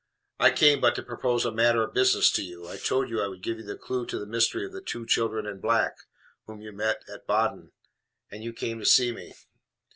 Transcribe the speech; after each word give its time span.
I 0.39 0.49
came 0.49 0.81
but 0.81 0.95
to 0.95 1.03
propose 1.03 1.45
a 1.45 1.51
matter 1.51 1.83
of 1.83 1.93
business 1.93 2.31
to 2.31 2.41
you. 2.41 2.67
I 2.67 2.77
told 2.77 3.07
you 3.11 3.21
I 3.21 3.27
could 3.27 3.43
give 3.43 3.59
you 3.59 3.63
the 3.63 3.75
clew 3.77 4.07
to 4.07 4.17
the 4.17 4.25
mystery 4.25 4.65
of 4.65 4.71
the 4.71 4.81
Two 4.81 5.05
Children 5.05 5.45
in 5.45 5.59
Black, 5.59 5.95
whom 6.47 6.59
you 6.59 6.71
met 6.71 7.03
at 7.07 7.27
Baden, 7.27 7.71
and 8.31 8.43
you 8.43 8.51
came 8.51 8.79
to 8.79 8.85
see 8.87 9.11
me. 9.11 9.35